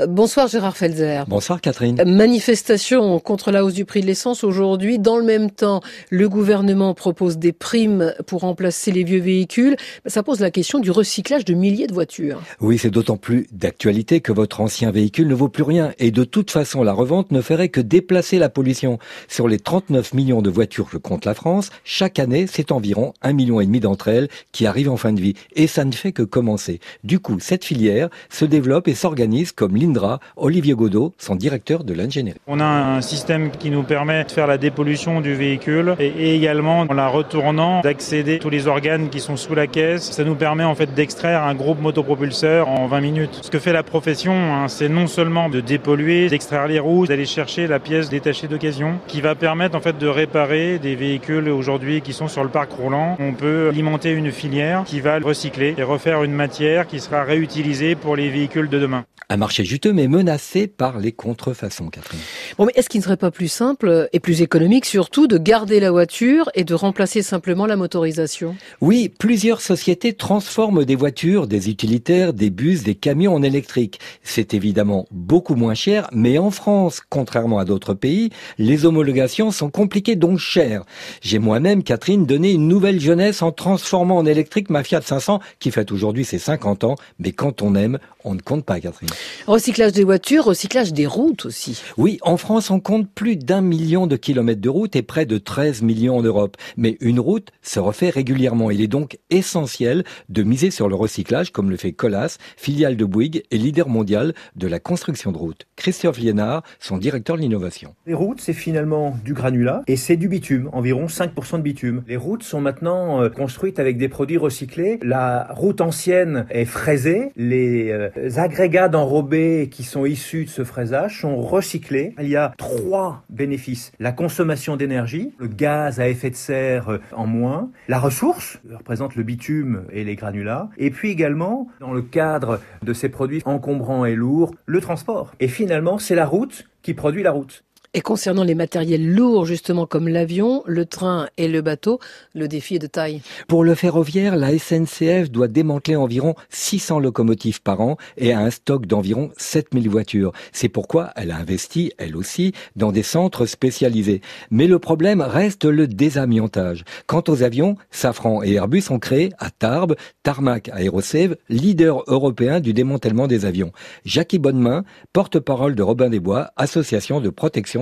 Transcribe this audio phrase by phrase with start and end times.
[0.00, 1.24] Euh, bonsoir Gérard Felzer.
[1.26, 2.02] Bonsoir Catherine.
[2.04, 4.98] Manifestation contre la hausse du prix de l'essence aujourd'hui.
[4.98, 9.76] Dans le même temps, le gouvernement propose des primes pour remplacer les vieux véhicules.
[10.06, 12.40] Ça pose la question du recyclage de milliers de voitures.
[12.60, 15.92] Oui, c'est d'autant plus d'actualité que votre ancien véhicule ne vaut plus rien.
[15.98, 18.98] Et de toute façon, la revente ne ferait que déplacer la pollution.
[19.28, 23.32] Sur les 39 millions de voitures que compte la France, chaque année, c'est environ un
[23.32, 25.34] million et demi d'entre elles qui arrivent en fin de vie.
[25.54, 26.80] Et ça ne fait que commencer.
[27.04, 31.94] Du coup, cette filière se développe et s'organise comme l'INDRA, Olivier Godot, son directeur de
[31.94, 32.38] l'ingénierie.
[32.46, 36.80] On a un système qui nous permet de faire la dépollution du véhicule et également
[36.80, 40.10] en la retournant d'accéder tous les organes qui sont sous la caisse.
[40.10, 43.40] Ça nous permet en fait d'extraire un groupe motopropulseur en 20 minutes.
[43.42, 47.26] Ce que fait la profession, hein, c'est non seulement de dépolluer, d'extraire les roues, d'aller
[47.26, 52.00] chercher la pièce détachée d'occasion, qui va permettre en fait de réparer des véhicules aujourd'hui
[52.00, 53.16] qui sont sur le parc roulant.
[53.20, 57.94] On peut alimenter une filière qui va recycler et refaire une matière qui sera réutilisée
[57.94, 59.04] pour les véhicules de demain.
[59.38, 62.18] Marché juteux mais menacé par les contrefaçons, Catherine.
[62.58, 65.80] Bon, mais est-ce qu'il ne serait pas plus simple et plus économique surtout de garder
[65.80, 68.56] la voiture et de remplacer simplement la motorisation?
[68.80, 74.00] Oui, plusieurs sociétés transforment des voitures, des utilitaires, des bus, des camions en électrique.
[74.22, 79.70] C'est évidemment beaucoup moins cher, mais en France, contrairement à d'autres pays, les homologations sont
[79.70, 80.82] compliquées donc chères.
[81.22, 85.70] J'ai moi-même, Catherine, donné une nouvelle jeunesse en transformant en électrique ma Fiat 500 qui
[85.70, 89.08] fête aujourd'hui ses 50 ans, mais quand on aime, on ne compte pas, Catherine.
[89.46, 91.82] Recyclage des voitures, recyclage des routes aussi.
[91.96, 95.38] Oui, en France, on compte plus d'un million de kilomètres de routes et près de
[95.38, 96.56] 13 millions en Europe.
[96.76, 98.70] Mais une route se refait régulièrement.
[98.70, 103.04] Il est donc essentiel de miser sur le recyclage, comme le fait Colas, filiale de
[103.04, 105.66] Bouygues et leader mondial de la construction de routes.
[105.76, 107.94] Christophe Liénard, son directeur de l'innovation.
[108.06, 112.02] Les routes, c'est finalement du granulat et c'est du bitume, environ 5% de bitume.
[112.08, 114.98] Les routes sont maintenant euh, construites avec des produits recyclés.
[115.02, 117.32] La route ancienne est fraisée.
[117.36, 122.14] Les euh, agrégats d'enrobés qui sont issus de ce fraisage sont recyclés.
[122.20, 123.90] Il y a trois bénéfices.
[123.98, 129.16] La consommation d'énergie, le gaz à effet de serre euh, en moins, la ressource, représente
[129.16, 134.04] le bitume et les granulats, et puis également, dans le cadre de ces produits encombrants
[134.04, 135.32] et lourds, le transport.
[135.40, 137.64] Et finalement, c'est la route qui produit la route.
[137.94, 142.00] Et concernant les matériels lourds, justement comme l'avion, le train et le bateau,
[142.34, 143.22] le défi est de taille.
[143.48, 148.50] Pour le ferroviaire, la SNCF doit démanteler environ 600 locomotives par an et a un
[148.50, 150.32] stock d'environ 7000 voitures.
[150.52, 154.20] C'est pourquoi elle a investi, elle aussi, dans des centres spécialisés.
[154.50, 156.84] Mais le problème reste le désamiantage.
[157.06, 162.74] Quant aux avions, Safran et Airbus ont créé à Tarbes Tarmac Aerosave, leader européen du
[162.74, 163.72] démantèlement des avions.
[164.04, 164.84] Jackie Bonnemain,
[165.14, 167.30] porte-parole de Robin des Bois, association de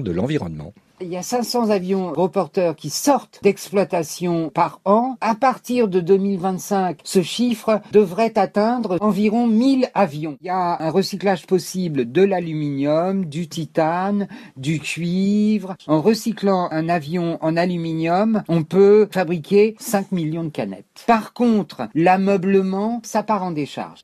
[0.00, 0.72] de l'environnement.
[1.00, 5.16] Il y a 500 avions reporters qui sortent d'exploitation par an.
[5.20, 10.36] À partir de 2025, ce chiffre devrait atteindre environ 1000 avions.
[10.40, 15.74] Il y a un recyclage possible de l'aluminium, du titane, du cuivre.
[15.88, 21.04] En recyclant un avion en aluminium, on peut fabriquer 5 millions de canettes.
[21.08, 24.00] Par contre, l'ameublement, ça part en décharge.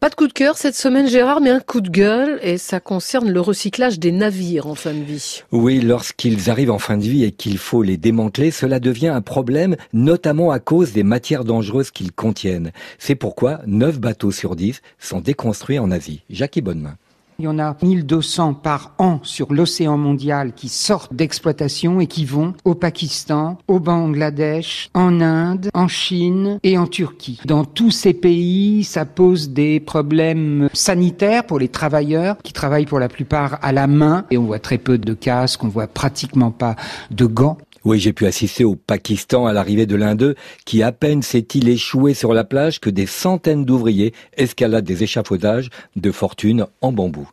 [0.00, 2.80] Pas de coup de cœur cette semaine, Gérard, mais un coup de gueule, et ça
[2.80, 5.42] concerne le recyclage des navires en fin de vie.
[5.52, 9.22] Oui, lorsqu'ils arrivent en fin de vie et qu'il faut les démanteler, cela devient un
[9.22, 12.72] problème, notamment à cause des matières dangereuses qu'ils contiennent.
[12.98, 16.22] C'est pourquoi 9 bateaux sur 10 sont déconstruits en Asie.
[16.28, 16.96] Jackie Bonnemain.
[17.38, 22.24] Il y en a 1200 par an sur l'océan mondial qui sortent d'exploitation et qui
[22.24, 27.40] vont au Pakistan, au Bangladesh, en Inde, en Chine et en Turquie.
[27.44, 33.00] Dans tous ces pays, ça pose des problèmes sanitaires pour les travailleurs qui travaillent pour
[33.00, 36.52] la plupart à la main et on voit très peu de casques, on voit pratiquement
[36.52, 36.76] pas
[37.10, 37.58] de gants.
[37.84, 41.68] Oui, j'ai pu assister au Pakistan à l'arrivée de l'un d'eux, qui à peine s'est-il
[41.68, 47.28] échoué sur la plage que des centaines d'ouvriers escaladent des échafaudages de fortune en bambou.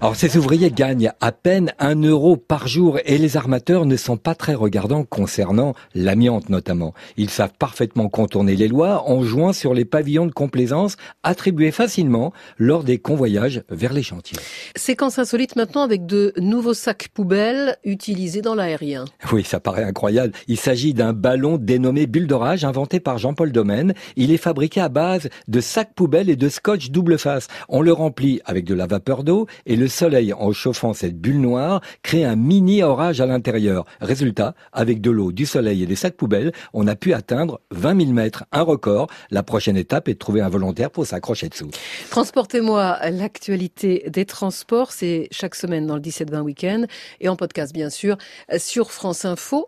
[0.00, 4.16] Alors ces ouvriers gagnent à peine un euro par jour et les armateurs ne sont
[4.16, 6.94] pas très regardants concernant l'amiante notamment.
[7.16, 12.32] Ils savent parfaitement contourner les lois en jouant sur les pavillons de complaisance attribués facilement
[12.58, 14.38] lors des convoyages vers les chantiers.
[14.76, 19.04] Séquence insolite maintenant avec de nouveaux sacs poubelles utilisés dans l'aérien.
[19.32, 20.32] Oui, ça paraît incroyable.
[20.46, 23.94] Il s'agit d'un ballon dénommé bulle d'orage inventé par Jean-Paul Domaine.
[24.16, 27.48] Il est fabriqué à base de sacs poubelles et de scotch double face.
[27.68, 31.40] On le remplit avec de la vapeur d'eau et le soleil, en chauffant cette bulle
[31.40, 33.84] noire, crée un mini orage à l'intérieur.
[34.00, 38.00] Résultat, avec de l'eau, du soleil et des sacs poubelles, on a pu atteindre 20
[38.00, 39.06] 000 mètres, un record.
[39.30, 41.70] La prochaine étape est de trouver un volontaire pour s'accrocher dessous.
[42.10, 46.84] Transportez-moi l'actualité des transports, c'est chaque semaine dans le 17-20 week-end
[47.20, 48.16] et en podcast bien sûr
[48.56, 49.66] sur franceinfo.fr.